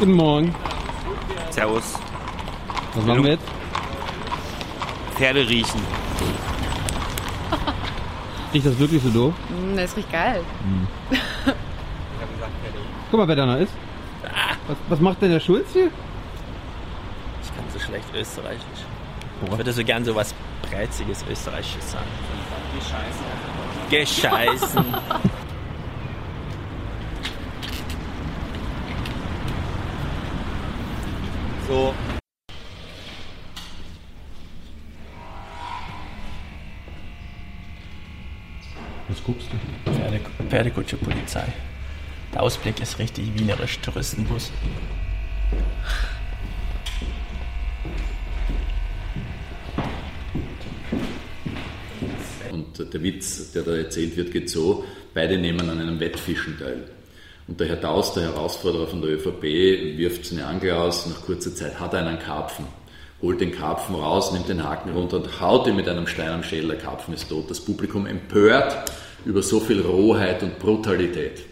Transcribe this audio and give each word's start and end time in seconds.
Guten 0.00 0.12
Morgen. 0.14 0.54
Servus. 1.50 1.98
Was 2.94 3.04
machen 3.04 3.22
wir 3.22 3.32
jetzt? 3.32 3.44
Pferde 5.16 5.46
riechen. 5.46 5.80
Riecht 8.54 8.66
das 8.66 8.78
wirklich 8.78 9.02
so 9.02 9.10
doof? 9.10 9.34
Mm, 9.50 9.76
Das 9.76 9.94
riecht 9.96 10.10
geil. 10.10 10.40
Guck 13.10 13.20
mal, 13.20 13.28
wer 13.28 13.36
da 13.36 13.44
noch 13.46 13.56
ist. 13.58 13.72
Was, 14.66 14.76
was 14.88 15.00
macht 15.00 15.20
denn 15.20 15.32
der 15.32 15.40
Schulz 15.40 15.68
hier? 15.74 15.90
Ich 17.42 17.54
kann 17.54 17.64
so 17.70 17.78
schlecht 17.78 18.06
Österreichisch. 18.14 18.62
Ich 19.44 19.56
würde 19.56 19.72
so 19.72 19.84
gern 19.84 20.02
so 20.04 20.14
was 20.14 20.34
Breiziges 20.70 21.24
Österreichisches 21.30 21.92
sagen. 21.92 22.06
Gescheißen. 23.90 24.84
so. 31.70 31.94
Was 39.08 39.24
guckst 39.24 39.48
du? 39.52 39.92
Pferde, 39.92 40.20
Pferdekutsche 40.48 40.96
Polizei. 40.96 41.46
Der 42.32 42.42
Ausblick 42.42 42.80
ist 42.80 42.98
richtig 42.98 43.26
wienerisch, 43.38 43.78
Touristenbus. 43.80 44.50
Und 52.50 52.92
der 52.92 53.02
Witz, 53.02 53.52
der 53.52 53.62
da 53.62 53.76
erzählt 53.76 54.16
wird, 54.16 54.32
geht 54.32 54.50
so, 54.50 54.84
beide 55.14 55.38
nehmen 55.38 55.68
an 55.70 55.80
einem 55.80 56.00
Wettfischen 56.00 56.58
teil. 56.58 56.88
Und 57.50 57.58
der 57.58 57.66
Herr 57.66 57.76
Daus, 57.76 58.14
der 58.14 58.22
Herausforderer 58.22 58.86
von 58.86 59.02
der 59.02 59.10
ÖVP, 59.10 59.42
wirft 59.98 60.24
seine 60.24 60.46
Angel 60.46 60.70
aus, 60.70 61.06
nach 61.06 61.20
kurzer 61.22 61.52
Zeit 61.52 61.80
hat 61.80 61.92
er 61.94 62.06
einen 62.06 62.20
Karpfen, 62.20 62.64
holt 63.20 63.40
den 63.40 63.50
Karpfen 63.50 63.96
raus, 63.96 64.32
nimmt 64.32 64.48
den 64.48 64.62
Haken 64.62 64.92
runter 64.92 65.16
und 65.16 65.40
haut 65.40 65.66
ihn 65.66 65.74
mit 65.74 65.88
einem 65.88 66.06
Stein 66.06 66.30
am 66.30 66.44
Schädel, 66.44 66.68
der 66.68 66.78
Karpfen 66.78 67.12
ist 67.12 67.28
tot. 67.28 67.50
Das 67.50 67.60
Publikum 67.60 68.06
empört 68.06 68.92
über 69.24 69.42
so 69.42 69.58
viel 69.58 69.80
Rohheit 69.80 70.44
und 70.44 70.60
Brutalität. 70.60 71.42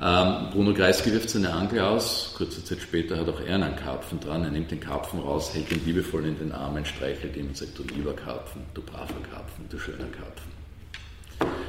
Ähm, 0.00 0.48
Bruno 0.52 0.72
Kreisky 0.72 1.12
wirft 1.12 1.28
seine 1.28 1.52
Angel 1.52 1.80
aus, 1.80 2.32
kurze 2.38 2.64
Zeit 2.64 2.80
später 2.80 3.18
hat 3.18 3.28
auch 3.28 3.42
er 3.42 3.56
einen 3.56 3.76
Karpfen 3.76 4.20
dran, 4.20 4.44
er 4.44 4.50
nimmt 4.50 4.70
den 4.70 4.80
Karpfen 4.80 5.20
raus, 5.20 5.52
hält 5.52 5.70
ihn 5.70 5.84
liebevoll 5.84 6.24
in 6.24 6.38
den 6.38 6.50
Armen, 6.50 6.86
streichelt 6.86 7.36
ihn 7.36 7.48
und 7.48 7.58
sagt, 7.58 7.78
du 7.78 7.82
lieber 7.94 8.14
Karpfen, 8.14 8.62
du 8.72 8.80
braver 8.80 9.20
Karpfen, 9.30 9.66
du 9.68 9.78
schöner 9.78 10.06
Karpfen. 10.06 10.57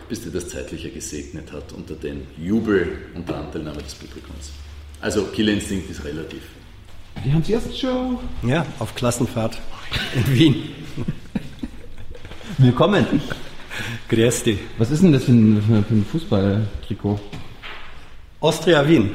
Bis 0.09 0.21
dir 0.23 0.31
das 0.31 0.49
Zeitliche 0.49 0.89
gesegnet 0.89 1.52
hat 1.52 1.71
unter 1.71 1.93
den 1.93 2.25
Jubel 2.38 2.97
und 3.13 3.29
der 3.29 3.38
Anteilnahme 3.38 3.81
des 3.83 3.93
Publikums. 3.93 4.52
Also 5.02 5.25
Killerinstinkt 5.25 5.89
ist 5.89 6.03
relativ. 6.03 6.41
Die 7.23 7.31
Hans-Erst-Show. 7.31 8.19
Ja, 8.43 8.65
auf 8.80 8.95
Klassenfahrt 8.95 9.59
in 10.15 10.33
Wien. 10.35 10.55
Willkommen. 12.57 13.05
Grüß 14.09 14.43
dich. 14.43 14.57
Was 14.80 14.89
ist 14.91 15.03
denn 15.03 15.11
das 15.11 15.23
für 15.25 15.31
ein, 15.31 15.61
für 15.61 15.93
ein 15.93 16.05
Fußballtrikot? 16.11 17.19
Austria 18.41 18.87
Wien, 18.87 19.11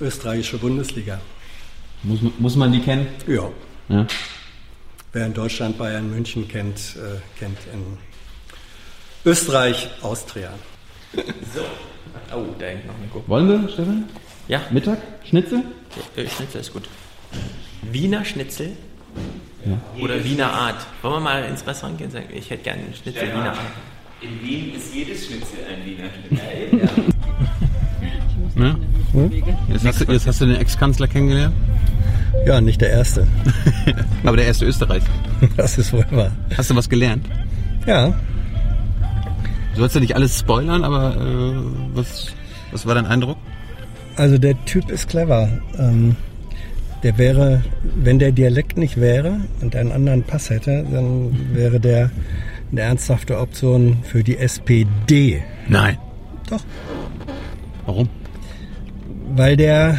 österreichische 0.00 0.58
Bundesliga. 0.58 1.20
Muss, 2.02 2.20
man- 2.20 2.32
muss 2.38 2.56
man 2.56 2.72
die 2.72 2.80
kennen? 2.80 3.06
Ja, 3.26 3.48
Ja. 3.88 4.06
wer 5.12 5.26
in 5.26 5.32
Deutschland 5.34 5.78
Bayern 5.78 6.10
München 6.10 6.46
kennt, 6.46 6.78
äh, 6.96 7.20
kennt 7.38 7.58
in 7.72 7.96
Österreich 9.24 9.88
Austria. 10.02 10.50
Oh, 12.32 12.44
da 12.58 12.66
hängt 12.66 12.86
noch 12.86 12.94
eine 12.94 13.06
Gurke. 13.12 13.28
Wollen 13.28 13.48
wir, 13.48 13.68
Stefan? 13.68 14.04
Ja, 14.48 14.60
Mittag? 14.70 14.98
Schnitzel? 15.28 15.62
äh, 16.16 16.26
Schnitzel 16.28 16.60
ist 16.60 16.72
gut. 16.72 16.88
Wiener 17.90 18.24
Schnitzel 18.24 18.72
Ja. 19.64 19.78
oder 20.02 20.22
Wiener 20.24 20.52
Art. 20.52 20.86
Wollen 21.02 21.14
wir 21.14 21.20
mal 21.20 21.44
ins 21.44 21.66
Restaurant 21.66 21.98
gehen 21.98 22.06
und 22.06 22.12
sagen, 22.12 22.26
ich 22.34 22.48
hätte 22.50 22.62
gerne 22.62 22.82
einen 22.82 22.94
Schnitzel 22.94 23.28
Wiener 23.28 23.50
Art. 23.50 23.58
In 24.22 24.42
Wien 24.42 24.74
ist 24.74 24.94
jedes 24.94 25.26
Schnitzel 25.26 25.58
ein 25.68 25.84
Wiener 25.84 26.08
Schnitzel. 26.28 26.88
Ja. 28.56 28.76
Jetzt, 29.72 29.86
hast 29.86 30.00
du, 30.00 30.12
jetzt 30.12 30.26
hast 30.26 30.40
du 30.40 30.46
den 30.46 30.56
Ex-Kanzler 30.56 31.08
kennengelernt? 31.08 31.54
Ja, 32.46 32.60
nicht 32.60 32.80
der 32.80 32.90
erste. 32.90 33.26
Aber 34.24 34.36
der 34.36 34.46
erste 34.46 34.66
Österreich. 34.66 35.02
Das 35.56 35.78
ist 35.78 35.92
wohl 35.92 36.04
wahr. 36.10 36.30
Hast 36.56 36.70
du 36.70 36.76
was 36.76 36.88
gelernt? 36.88 37.26
Ja, 37.86 38.14
Du 39.80 39.84
sollst 39.84 39.94
ja 39.94 40.02
nicht 40.02 40.14
alles 40.14 40.38
spoilern, 40.38 40.84
aber 40.84 41.16
äh, 41.16 41.54
was, 41.94 42.34
was 42.70 42.84
war 42.84 42.94
dein 42.94 43.06
Eindruck? 43.06 43.38
also 44.20 44.36
der 44.36 44.62
Typ 44.66 44.90
ist 44.90 45.08
clever. 45.08 45.48
Ähm, 45.78 46.16
der 47.02 47.16
wäre, 47.16 47.64
wenn 47.94 48.18
der 48.18 48.30
Dialekt 48.30 48.76
nicht 48.76 49.00
wäre 49.00 49.40
und 49.62 49.74
einen 49.74 49.90
anderen 49.90 50.22
Pass 50.22 50.50
hätte, 50.50 50.84
dann 50.92 51.54
wäre 51.54 51.80
der 51.80 52.10
eine 52.70 52.82
ernsthafte 52.82 53.38
Option 53.38 54.00
für 54.02 54.22
die 54.22 54.36
SPD. 54.36 55.42
Nein. 55.66 55.96
Doch. 56.50 56.62
Warum? 57.86 58.10
Weil 59.34 59.56
der, 59.56 59.98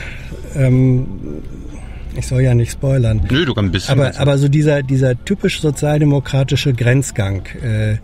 ähm, 0.54 1.08
ich 2.16 2.28
soll 2.28 2.42
ja 2.42 2.54
nicht 2.54 2.72
spoilern, 2.72 3.22
Nö, 3.30 3.46
du 3.46 3.54
kannst 3.54 3.70
ein 3.70 3.72
bisschen. 3.72 4.00
aber, 4.00 4.20
aber 4.20 4.38
so 4.38 4.48
dieser, 4.48 4.84
dieser 4.84 5.24
typisch 5.24 5.62
sozialdemokratische 5.62 6.74
Grenzgang, 6.74 7.46
äh, 7.64 7.98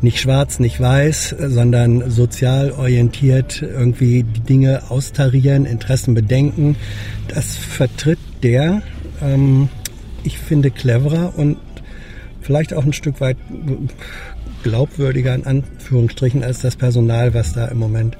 nicht 0.00 0.20
schwarz, 0.20 0.58
nicht 0.58 0.80
weiß, 0.80 1.36
sondern 1.38 2.10
sozial 2.10 2.72
orientiert, 2.72 3.62
irgendwie 3.62 4.24
die 4.24 4.40
Dinge 4.40 4.90
austarieren, 4.90 5.64
Interessen 5.64 6.14
bedenken, 6.14 6.76
das 7.28 7.56
vertritt 7.56 8.18
der, 8.42 8.82
ähm, 9.22 9.68
ich 10.24 10.38
finde, 10.38 10.70
cleverer 10.70 11.34
und 11.36 11.56
vielleicht 12.40 12.74
auch 12.74 12.84
ein 12.84 12.92
Stück 12.92 13.20
weit 13.20 13.36
glaubwürdiger 14.64 15.34
in 15.34 15.46
Anführungsstrichen 15.46 16.42
als 16.42 16.60
das 16.60 16.76
Personal, 16.76 17.34
was 17.34 17.52
da 17.52 17.66
im 17.66 17.78
Moment 17.78 18.16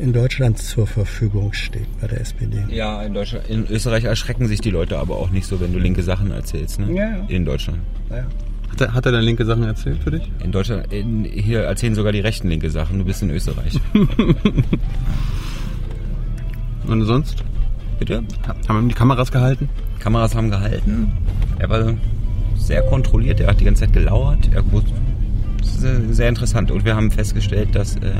in 0.00 0.12
Deutschland 0.12 0.58
zur 0.58 0.86
Verfügung 0.86 1.52
steht 1.52 1.86
bei 2.00 2.06
der 2.06 2.20
SPD. 2.20 2.64
Ja, 2.70 3.02
in, 3.02 3.12
Deutschland, 3.14 3.48
in 3.48 3.66
Österreich 3.68 4.04
erschrecken 4.04 4.48
sich 4.48 4.60
die 4.60 4.70
Leute 4.70 4.98
aber 4.98 5.16
auch 5.16 5.30
nicht 5.30 5.46
so, 5.46 5.60
wenn 5.60 5.72
du 5.72 5.78
linke 5.78 6.02
Sachen 6.02 6.30
erzählst, 6.30 6.80
ne? 6.80 6.92
Ja, 6.92 7.16
ja. 7.16 7.24
In 7.28 7.44
Deutschland. 7.44 7.80
Naja. 8.08 8.26
Hat 8.70 8.80
er, 8.80 8.94
hat 8.94 9.04
er 9.06 9.12
dann 9.12 9.22
linke 9.22 9.44
Sachen 9.44 9.64
erzählt 9.64 10.02
für 10.02 10.12
dich? 10.12 10.22
In 10.42 10.52
Deutschland, 10.52 10.92
in, 10.92 11.24
hier 11.24 11.60
erzählen 11.60 11.94
sogar 11.94 12.12
die 12.12 12.20
Rechten 12.20 12.48
linke 12.48 12.70
Sachen, 12.70 12.98
du 12.98 13.04
bist 13.04 13.22
in 13.22 13.30
Österreich. 13.30 13.78
Und 16.86 17.04
sonst? 17.04 17.44
Bitte? 17.98 18.22
Haben 18.68 18.78
ihm 18.84 18.88
die 18.88 18.94
Kameras 18.94 19.30
gehalten? 19.30 19.68
Kameras 19.98 20.34
haben 20.34 20.50
gehalten. 20.50 21.12
Er 21.58 21.68
war 21.68 21.94
sehr 22.56 22.82
kontrolliert, 22.82 23.40
er 23.40 23.48
hat 23.48 23.60
die 23.60 23.64
ganze 23.64 23.84
Zeit 23.84 23.92
gelauert. 23.92 24.48
Er 24.52 24.62
wusste, 24.72 24.92
das 25.58 25.76
ist 25.76 25.84
äh, 25.84 26.12
sehr 26.12 26.28
interessant. 26.28 26.70
Und 26.70 26.84
wir 26.84 26.96
haben 26.96 27.10
festgestellt, 27.10 27.74
dass 27.74 27.96
äh, 27.96 28.12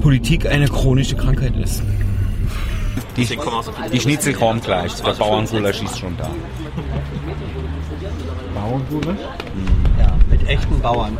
Politik 0.00 0.46
eine 0.46 0.66
chronische 0.68 1.16
Krankheit 1.16 1.56
ist. 1.56 1.82
Die, 3.16 3.26
die 3.92 4.00
Schnitzel 4.00 4.32
kommen 4.34 4.60
gleich. 4.60 4.94
Der 5.02 5.12
Bauerngulasch 5.12 5.82
ist 5.82 5.98
schon 5.98 6.16
da. 6.16 6.30
Bauerngulasch? 8.54 9.18
Ja, 9.98 10.12
mit 10.30 10.48
echten 10.48 10.80
Bauern. 10.80 11.16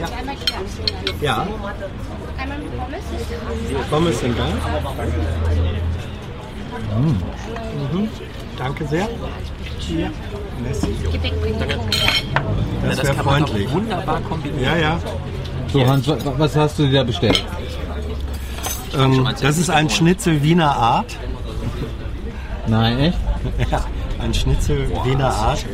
Ja. 0.00 0.08
Ja. 1.20 1.46
Pommes 3.90 4.20
sind 4.20 4.36
da. 4.38 4.44
Mhm. 6.98 8.08
Danke 8.58 8.86
sehr. 8.86 9.08
Messi. 10.62 10.88
Das 12.86 13.02
wäre 13.02 13.14
freundlich. 13.14 13.70
Wunderbar 13.72 14.20
kombinieren. 14.22 14.62
Ja, 14.64 14.76
ja. 14.76 14.98
So, 15.72 15.86
Hans, 15.86 16.06
wa- 16.08 16.16
was 16.36 16.54
hast 16.56 16.78
du 16.78 16.86
dir 16.86 16.98
da 16.98 17.04
bestellt? 17.04 17.44
Ähm, 18.94 19.28
das 19.40 19.58
ist 19.58 19.70
ein 19.70 19.88
Schnitzel 19.88 20.42
Wiener 20.42 20.76
Art. 20.76 21.16
Nein, 22.66 22.98
echt? 22.98 23.18
Ja, 23.70 23.84
ein 24.20 24.32
Schnitzel 24.34 24.90
Wiener 25.04 25.32
Art. 25.32 25.64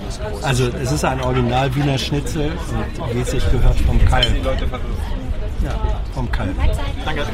Also 0.43 0.69
es 0.69 0.93
ist 0.93 1.05
ein 1.05 1.21
Original 1.21 1.75
Wiener 1.75 1.99
Schnitzel, 1.99 2.53
und 3.01 3.15
wie 3.15 3.21
es 3.21 3.31
sich 3.31 3.51
gehört 3.51 3.79
vom 3.81 4.03
Kalb. 4.05 4.27
Ja, 4.45 5.71
vom 6.15 6.31
Kalb. 6.31 6.55
Danke. 7.05 7.27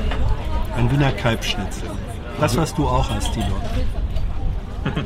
Ein 0.77 0.91
Wiener 0.91 1.13
Kalbschnitzel. 1.13 1.91
Das, 2.41 2.57
was 2.57 2.75
du 2.75 2.87
auch 2.89 3.09
hast, 3.11 3.33
Tilo. 3.33 3.55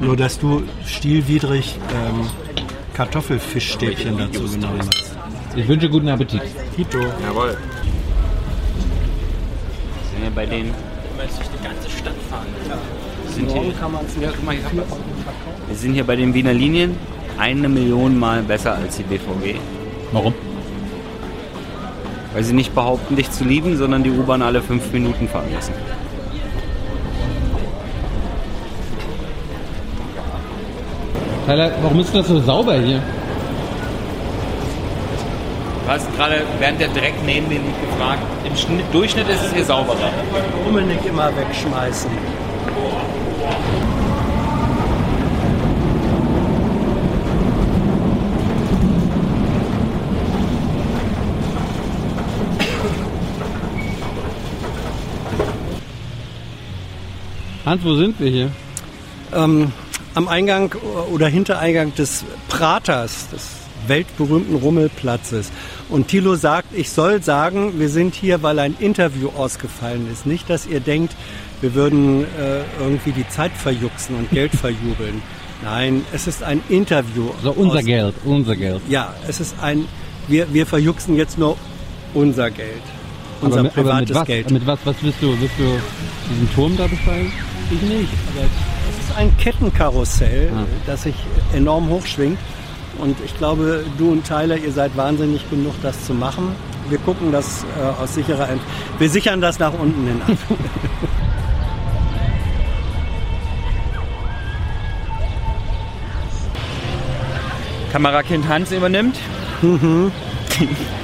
Nur, 0.00 0.16
dass 0.16 0.38
du 0.38 0.62
stilwidrig 0.86 1.78
ähm, 1.94 2.28
Kartoffelfischstäbchen 2.94 4.18
dazu 4.18 4.44
genommen 4.44 4.80
hast. 4.80 5.14
Ich 5.54 5.68
wünsche 5.68 5.88
guten 5.88 6.08
Appetit. 6.08 6.42
Tito. 6.74 6.98
Jawohl 7.22 7.56
wenn 10.18 10.24
ihr 10.24 10.34
bei 10.34 10.44
ja. 10.44 10.50
denen. 10.50 10.74
Wenn 11.16 11.26
man 11.26 11.26
die 11.26 11.64
ganze 11.64 11.90
Stadt 11.90 12.14
fahren. 12.30 12.46
Ja. 12.68 13.32
Sind 13.32 13.50
hier, 13.50 13.72
kann 13.74 13.92
man 13.92 14.04
ja, 14.20 14.30
guck 14.34 14.44
mal, 14.44 14.54
hier 14.54 14.62
wir 15.68 15.76
sind 15.76 15.94
hier 15.94 16.04
bei 16.04 16.16
den 16.16 16.34
Wiener 16.34 16.54
Linien 16.54 16.96
eine 17.38 17.68
Million 17.68 18.18
Mal 18.18 18.42
besser 18.42 18.74
als 18.74 18.96
die 18.96 19.02
BVG. 19.04 19.58
Warum? 20.12 20.34
Weil 22.32 22.42
sie 22.42 22.54
nicht 22.54 22.74
behaupten, 22.74 23.16
dich 23.16 23.30
zu 23.30 23.44
lieben, 23.44 23.76
sondern 23.76 24.02
die 24.02 24.10
U-Bahn 24.10 24.42
alle 24.42 24.62
fünf 24.62 24.90
Minuten 24.92 25.28
fahren 25.28 25.52
lassen. 25.52 25.72
Tyler, 31.46 31.72
warum 31.82 32.00
ist 32.00 32.14
das 32.14 32.28
so 32.28 32.40
sauber 32.40 32.74
hier? 32.74 33.02
Du 35.88 35.94
hast 35.94 36.14
gerade 36.16 36.42
während 36.58 36.78
der 36.78 36.88
Dreck 36.88 37.14
neben 37.24 37.48
mir 37.48 37.60
liegt 37.60 37.80
gefragt, 37.80 38.20
im 38.44 38.54
Schnitt, 38.54 38.84
Durchschnitt 38.92 39.26
ist 39.26 39.42
es 39.42 39.54
hier 39.54 39.64
sauberer. 39.64 40.10
Rummel 40.66 40.84
nicht 40.84 41.02
immer 41.06 41.34
wegschmeißen. 41.34 42.10
Hans, 57.64 57.82
wo 57.82 57.94
sind 57.94 58.20
wir 58.20 58.30
hier? 58.30 58.50
Ähm, 59.34 59.72
am 60.14 60.28
Eingang 60.28 60.70
oder 61.10 61.28
Hintereingang 61.28 61.94
des 61.94 62.26
Praters, 62.50 63.30
des 63.30 63.67
weltberühmten 63.86 64.56
Rummelplatzes. 64.56 65.50
Und 65.88 66.08
Thilo 66.08 66.34
sagt, 66.36 66.68
ich 66.76 66.90
soll 66.90 67.22
sagen, 67.22 67.78
wir 67.78 67.88
sind 67.88 68.14
hier, 68.14 68.42
weil 68.42 68.58
ein 68.58 68.74
Interview 68.78 69.30
ausgefallen 69.36 70.08
ist. 70.12 70.26
Nicht, 70.26 70.50
dass 70.50 70.66
ihr 70.66 70.80
denkt, 70.80 71.14
wir 71.60 71.74
würden 71.74 72.24
äh, 72.24 72.60
irgendwie 72.80 73.12
die 73.12 73.28
Zeit 73.28 73.52
verjuxen 73.52 74.16
und 74.16 74.30
Geld 74.30 74.52
verjubeln. 74.54 75.22
Nein, 75.64 76.04
es 76.12 76.26
ist 76.26 76.42
ein 76.42 76.60
Interview. 76.68 77.30
So 77.42 77.50
unser 77.52 77.78
aus- 77.78 77.84
Geld, 77.84 78.14
unser 78.24 78.54
Geld. 78.56 78.80
Ja, 78.88 79.14
es 79.26 79.40
ist 79.40 79.56
ein, 79.60 79.86
wir, 80.28 80.52
wir 80.52 80.66
verjuxen 80.66 81.16
jetzt 81.16 81.36
nur 81.38 81.56
unser 82.14 82.50
Geld. 82.50 82.82
Unser 83.40 83.62
mit, 83.64 83.74
privates 83.74 84.08
mit 84.08 84.16
was, 84.18 84.26
Geld. 84.26 84.50
Mit 84.50 84.66
was, 84.66 84.78
was 84.84 84.96
willst 85.00 85.20
du? 85.22 85.28
Willst 85.40 85.54
du 85.58 85.78
diesen 86.32 86.54
Turm 86.54 86.76
da 86.76 86.86
besteigen? 86.86 87.32
Ich 87.70 87.82
nicht, 87.82 88.08
aber 88.34 88.46
es 88.46 89.08
ist 89.08 89.16
ein 89.16 89.36
Kettenkarussell, 89.36 90.50
Ah. 90.56 90.64
das 90.86 91.02
sich 91.04 91.14
enorm 91.54 91.88
hochschwingt. 91.88 92.38
Und 92.98 93.16
ich 93.24 93.36
glaube, 93.38 93.84
du 93.96 94.12
und 94.12 94.26
Tyler, 94.26 94.56
ihr 94.56 94.72
seid 94.72 94.96
wahnsinnig 94.96 95.48
genug, 95.50 95.74
das 95.82 96.04
zu 96.04 96.14
machen. 96.14 96.54
Wir 96.88 96.98
gucken 96.98 97.30
das 97.32 97.64
äh, 97.78 98.02
aus 98.02 98.14
sicherer 98.14 98.48
Ent 98.48 98.62
Wir 98.98 99.10
sichern 99.10 99.40
das 99.40 99.58
nach 99.58 99.72
unten 99.72 100.06
hin 100.06 100.20
ab. 100.22 100.36
Kamerakind 107.92 108.48
Hans 108.48 108.72
übernimmt. 108.72 109.16
Die 109.62 110.68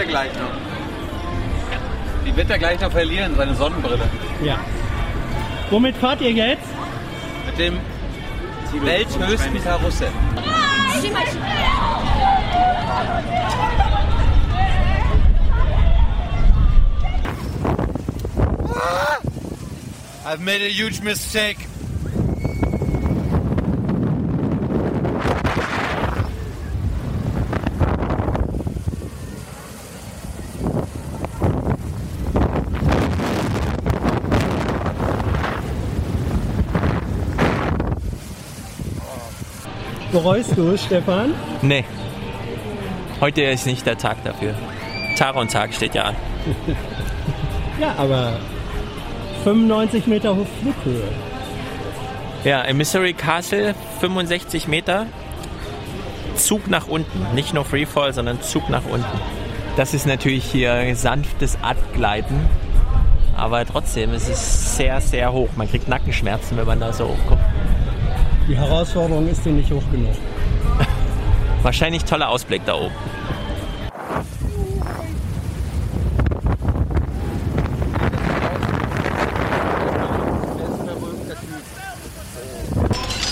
er 0.00 0.06
gleich 0.06 0.32
noch. 0.34 0.50
Die 2.26 2.36
wird 2.36 2.50
er 2.50 2.58
gleich 2.58 2.80
noch 2.80 2.90
verlieren, 2.90 3.34
seine 3.36 3.54
Sonnenbrille. 3.54 4.08
ja. 4.42 4.58
Womit 5.70 5.96
fahrt 5.96 6.20
ihr 6.20 6.32
jetzt? 6.32 6.66
Mit 7.46 7.58
dem 7.58 7.78
welthöchsten 8.82 9.62
Karussell. 9.62 10.10
I've 20.24 20.40
made 20.40 20.62
a 20.62 20.68
huge 20.68 21.00
mistake. 21.02 21.58
Bereust 40.12 40.56
du, 40.56 40.76
Stefan? 40.76 41.34
Nee. 41.62 41.84
Heute 43.20 43.42
ist 43.42 43.66
nicht 43.66 43.86
der 43.86 43.96
Tag 43.96 44.24
dafür. 44.24 44.54
Taron-Tag 45.16 45.74
steht 45.74 45.94
ja 45.94 46.04
an. 46.04 46.16
Ja, 47.80 47.94
aber 47.96 48.38
95 49.44 50.06
Meter 50.06 50.34
hoch 50.34 50.46
Flughöhe. 50.60 51.08
Ja, 52.44 52.62
im 52.62 52.78
Missouri 52.78 53.12
Castle 53.12 53.74
65 54.00 54.66
Meter. 54.66 55.06
Zug 56.34 56.68
nach 56.68 56.88
unten. 56.88 57.34
Nicht 57.34 57.54
nur 57.54 57.64
Freefall, 57.64 58.12
sondern 58.12 58.40
Zug 58.42 58.68
nach 58.68 58.84
unten. 58.90 59.20
Das 59.76 59.94
ist 59.94 60.06
natürlich 60.06 60.44
hier 60.44 60.96
sanftes 60.96 61.58
Abgleiten. 61.62 62.48
Aber 63.36 63.64
trotzdem, 63.64 64.10
es 64.10 64.28
ist 64.28 64.76
sehr, 64.76 65.00
sehr 65.00 65.32
hoch. 65.32 65.50
Man 65.56 65.68
kriegt 65.68 65.88
Nackenschmerzen, 65.88 66.56
wenn 66.56 66.66
man 66.66 66.80
da 66.80 66.92
so 66.92 67.04
hochkommt. 67.04 67.40
Die 68.50 68.56
Herausforderung 68.56 69.28
ist 69.28 69.44
dir 69.46 69.52
nicht 69.52 69.70
hoch 69.70 69.88
genug. 69.92 70.12
Wahrscheinlich 71.62 72.04
toller 72.04 72.28
Ausblick 72.28 72.62
da 72.66 72.74
oben. 72.74 72.94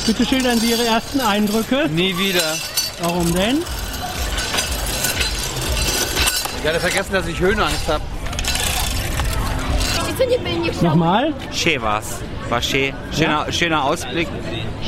Bitte 0.06 0.24
schildern 0.24 0.60
Sie 0.60 0.70
Ihre 0.70 0.84
ersten 0.84 1.18
Eindrücke. 1.18 1.88
Nie 1.88 2.16
wieder. 2.16 2.56
Warum 3.02 3.34
denn? 3.34 3.58
Ich 6.62 6.68
hatte 6.68 6.78
vergessen, 6.78 7.12
dass 7.12 7.26
ich 7.26 7.40
Höhenangst 7.40 7.88
habe. 7.88 8.04
Nochmal? 10.82 11.32
Schön 11.52 11.82
war's. 11.82 12.20
War 12.48 12.62
schön. 12.62 12.92
Schöner, 13.12 13.52
schöner 13.52 13.84
Ausblick. 13.84 14.28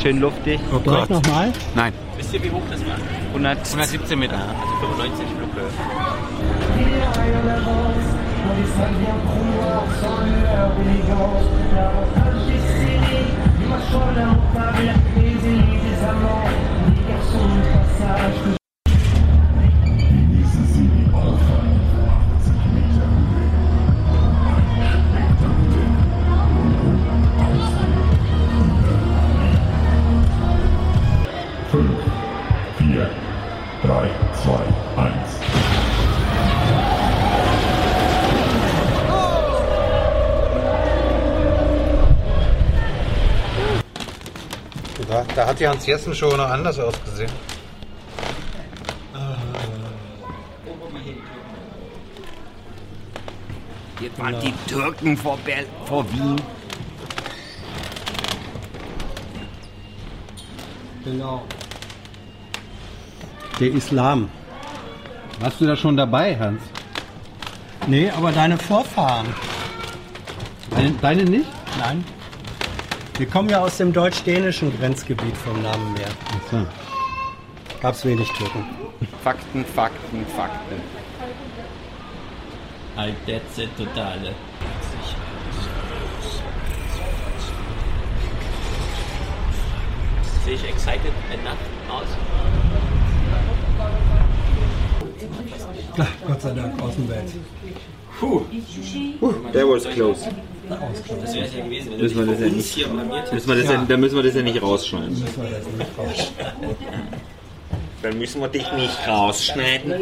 Schön 0.01 0.21
luftig. 0.21 0.61
Oh 0.75 0.79
Gleich 0.81 1.09
nochmal? 1.09 1.53
Nein. 1.75 1.93
Wisst 2.17 2.35
ihr, 2.35 2.43
wie 2.43 2.51
hoch 2.51 2.63
das 2.71 2.81
war? 2.87 2.97
100, 3.29 3.59
117 3.59 4.19
Meter. 4.19 4.35
Also 4.35 4.87
95 4.97 5.27
Flughöhe. 5.27 5.71
Fünf, 14.77 14.90
hat 45.51 45.59
die 45.59 45.67
Hans-Jessen-Show 45.67 46.37
noch 46.37 46.49
anders 46.49 46.79
ausgesehen. 46.79 47.31
Jetzt 54.01 54.19
waren 54.19 54.41
die 54.41 54.55
Türken 54.67 55.17
vor, 55.17 55.37
Ber 55.39 55.65
vor 55.87 56.11
Wien. 56.13 56.37
Genau. 61.05 61.43
Der 63.59 63.73
Islam. 63.73 64.31
Warst 65.41 65.61
du 65.61 65.67
da 65.67 65.75
schon 65.77 65.97
dabei, 65.97 66.39
Hans? 66.39 66.63
Nee, 67.89 68.09
aber 68.11 68.31
deine 68.31 68.57
Vorfahren. 68.57 69.27
Deine, 70.71 70.93
deine 71.03 71.25
nicht? 71.25 71.49
Nein. 71.79 72.05
Wir 73.21 73.29
kommen 73.29 73.51
ja 73.51 73.61
aus 73.61 73.77
dem 73.77 73.93
deutsch-dänischen 73.93 74.75
Grenzgebiet 74.79 75.37
vom 75.37 75.61
Namen 75.63 75.95
her. 75.95 76.09
So. 76.51 76.67
Gab's 77.83 78.03
wenig 78.07 78.27
Türken. 78.31 78.65
Fakten, 79.23 79.63
Fakten, 79.63 80.25
Fakten. 80.35 80.81
Altdetze 82.97 83.69
totale. 83.77 84.35
Sehe 90.47 90.55
ich 90.55 90.65
excited 90.67 91.13
enough 91.31 91.59
aus? 91.91 92.09
Ach, 95.99 96.27
Gott 96.27 96.41
sei 96.41 96.55
Dank, 96.55 96.83
Außenwelt. 96.83 97.35
Puh. 98.19 98.47
That 99.53 99.69
was 99.69 99.85
close. 99.85 100.27
Das 100.71 101.35
wäre 101.35 101.45
es 101.45 101.55
ja 101.55 101.65
gewesen, 101.65 101.91
wenn 101.91 102.01
Müssen 102.01 102.19
wir 102.19 102.27
das 102.27 102.41
ja 102.41 102.47
nicht, 102.47 103.33
müssen 103.33 103.49
wir 103.49 103.57
das 103.57 103.71
ja, 103.71 103.85
da 103.89 103.97
müssen 103.97 104.17
wir 104.17 104.23
das 104.23 104.35
ja 104.35 104.43
nicht 104.43 104.63
rausschneiden. 104.63 105.19
Müssen 105.21 105.43
wir 105.43 105.51
das 105.51 105.67
nicht 105.67 105.99
rausschneiden. 105.99 106.61
Dann 108.03 108.19
müssen 108.19 108.41
wir 108.41 108.49
dich 108.49 108.73
nicht 108.73 109.09
rausschneiden. 109.09 109.95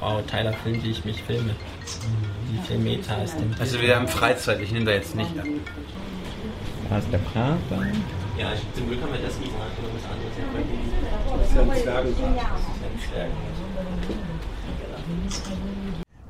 Wow, 0.00 0.22
Tyler 0.26 0.54
filmt, 0.64 0.82
wie 0.84 0.90
ich 0.90 1.04
mich 1.04 1.22
filme. 1.22 1.54
Wie 2.50 2.66
viel 2.66 2.78
Meter 2.78 3.22
ist 3.22 3.34
denn? 3.34 3.54
Also 3.58 3.80
wir 3.80 3.94
haben 3.94 4.08
Freizeit, 4.08 4.60
ich 4.60 4.72
nehme 4.72 4.86
da 4.86 4.92
jetzt 4.92 5.14
nicht 5.14 5.38
ab. 5.38 5.46
Da 6.88 6.98
ist 6.98 7.12
der 7.12 7.18
Prater. 7.18 7.86
Ja, 8.38 8.52
zum 8.74 8.88
Glück 8.88 9.02
haben 9.02 9.12
wir 9.12 9.20
das 9.20 9.38
nicht. 9.38 9.52
Was 9.52 10.04
anderes 10.10 10.40
Das 11.38 11.48
ist 11.50 11.54
ja 11.54 11.62
ein 11.62 11.72
Zwergenrad. 11.82 12.60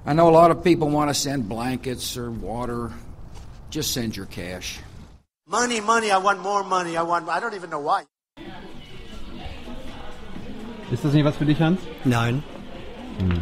I 0.07 0.13
know 0.13 0.29
a 0.29 0.31
lot 0.31 0.51
of 0.51 0.65
people 0.65 0.89
want 0.89 1.11
to 1.11 1.15
send 1.15 1.49
blankets 1.49 2.17
or 2.17 2.31
water. 2.31 2.91
Just 3.71 3.93
send 3.93 4.17
your 4.17 4.27
cash. 4.27 4.81
Money, 5.47 5.81
money, 5.81 6.11
I 6.11 6.19
want 6.19 6.41
more 6.41 6.65
money. 6.65 6.97
I 6.97 7.03
want 7.03 7.29
I 7.29 7.41
don't 7.41 7.55
even 7.55 7.71
know 7.71 7.81
why. 7.81 8.05
Ist 10.91 11.05
das 11.05 11.13
nicht 11.13 11.25
was 11.25 11.37
für 11.37 11.45
dich, 11.45 11.61
Hans? 11.61 11.81
Nein. 12.05 12.43
Hm. 13.19 13.41